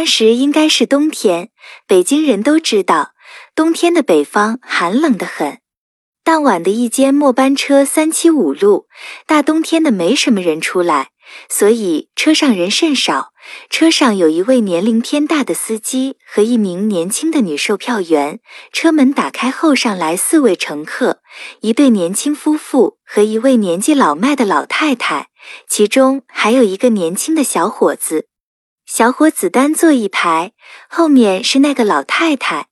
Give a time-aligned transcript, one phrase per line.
[0.00, 1.50] 当时应该是冬天，
[1.86, 3.10] 北京人都知道，
[3.54, 5.58] 冬天的北方寒冷得很。
[6.24, 8.86] 当晚的一间末班车三七五路，
[9.26, 11.10] 大冬天的没什么人出来，
[11.50, 13.34] 所以车上人甚少。
[13.68, 18.40] 车上有一位年龄偏大的司机和一名年轻的女售票员。
[18.72, 21.20] 车门打开后，上来四位乘客，
[21.60, 25.28] 一对年轻夫妇和一位年纪老迈的老太太，
[25.68, 28.29] 其中还有一个年轻的小伙子。
[28.92, 30.50] 小伙子单坐一排，
[30.88, 32.66] 后面是那个老太太。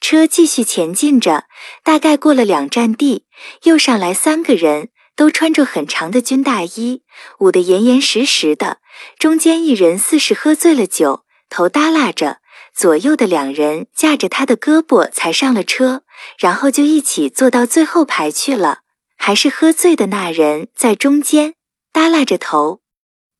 [0.00, 1.44] 车继续前进着，
[1.84, 3.26] 大概过了两站地，
[3.62, 7.04] 又上来三个人，都穿着很长的军大衣，
[7.38, 8.78] 捂得严严实实的。
[9.20, 12.38] 中间一人似是喝醉了酒，头耷拉着；
[12.74, 16.02] 左右的两人架着他的胳膊才上了车，
[16.40, 18.80] 然后就一起坐到最后排去了。
[19.16, 21.54] 还是喝醉的那人在中间，
[21.92, 22.81] 耷拉着头。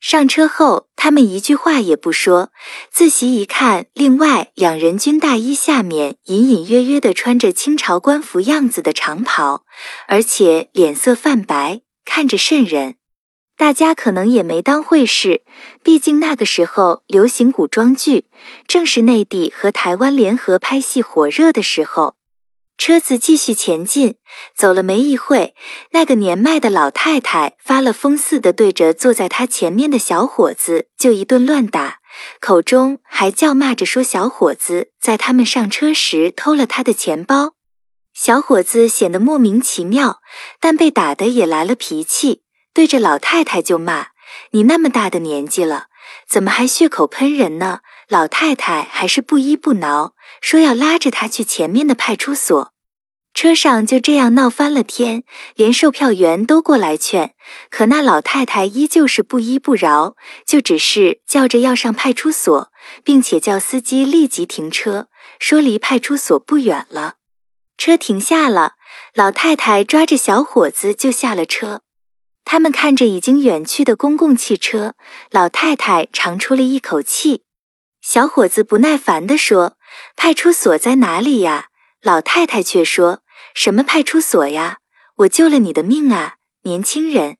[0.02, 2.51] 上车后，他们一句话也不说。
[2.91, 9.65] 自习一看，另外两人军大衣下面隐隐约约的穿着清朝官服样子的长袍，
[10.09, 12.96] 而且脸色泛白，看着瘆人。
[13.57, 15.43] 大家可能也没当回事，
[15.85, 18.24] 毕竟那个时候流行古装剧，
[18.66, 22.16] 正是内地和台湾联合拍戏火热的时候。
[22.78, 24.16] 车子继续前进，
[24.56, 25.54] 走了没一会，
[25.92, 31.98] 那个年迈的老太太发了疯似的对着坐在她前面的小伙子就一顿乱打，
[32.40, 37.54] 口中还叫骂着说小伙子在他们上车时偷了他的钱包。
[38.14, 40.20] 小伙子显得莫名其妙，
[40.60, 42.42] 但被打的也来了脾气，
[42.74, 44.09] 对着老太太就骂
[44.52, 45.86] ：“你那么大的年纪了，
[46.28, 52.72] 怎么还血口喷人呢？”老太太还是不依不挠，说要拉着他去前面的派出所。
[53.32, 57.34] 车上就这样闹翻了天，连售票员都过来劝，
[57.70, 62.70] 可那老太太依旧是不依不饶，就只是叫着要上派出所，
[63.02, 65.08] 并且叫司机立即停车，
[65.38, 67.14] 说离派出所不远了。
[67.78, 68.75] 车停下了，
[69.14, 71.80] 老太太抓着小伙子就下了车。
[72.44, 74.94] 他们看着已经远去的公共汽车，
[75.30, 77.44] 老太太长出了一口气。
[78.00, 79.76] 小伙子不耐烦地说
[80.16, 81.69] ：“派出所在哪里呀？”
[82.03, 83.22] 老太太却说。
[83.54, 84.78] 什么派出所呀？
[85.16, 87.36] 我救了你的命啊，年轻人！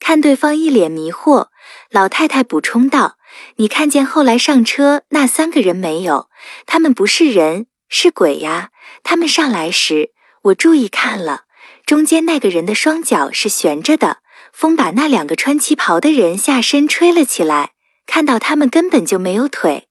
[0.00, 1.48] 看对方一脸迷惑，
[1.90, 3.18] 老太太补充道
[3.56, 6.30] ：“你看见后来上车那三个人没有？
[6.64, 8.70] 他们不是人，是鬼呀！
[9.02, 10.12] 他们上来时，
[10.44, 11.42] 我注意看了，
[11.84, 14.21] 中间那个人的双脚是悬着的，
[14.52, 17.72] 风把那两个穿旗袍的人下身吹了起来，
[18.06, 19.88] 看到他们根本就没有腿。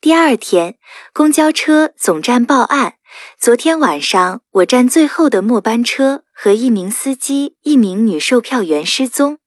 [0.00, 0.76] 第二天，
[1.12, 2.94] 公交车总站报案。”
[3.38, 9.38] 昨天晚上，我站最后的末班车和一名司机、一名女售票员失踪。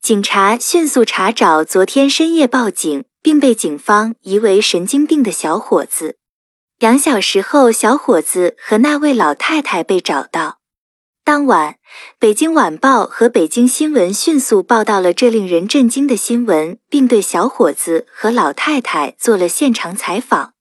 [0.00, 6.16] 警察迅速查找昨天深夜报警并被警方疑为神经病的小伙子。
[6.78, 10.61] 两小时后，小伙子和那位老太太被找到。
[11.24, 11.74] 当晚，
[12.18, 20.54] 《北京晚报》和《北京新闻》迅速报道了这令人震惊的新闻，并对小伙子和老太太做了现场采访。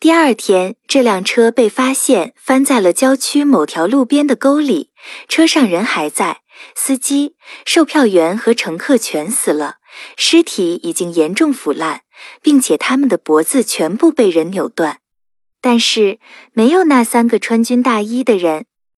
[0.00, 4.92] 第二天，这辆车被发现翻在了郊区某条路边的沟里，
[5.28, 6.40] 车上人还在，
[6.74, 7.36] 司机、
[7.66, 9.76] 售票员和乘客全死了，
[10.16, 12.00] 尸体已经严重腐烂，
[12.40, 15.00] 并且他们的脖子全部被人扭断，
[15.60, 16.18] 但是
[16.54, 18.64] 没有那三个穿军大衣的人。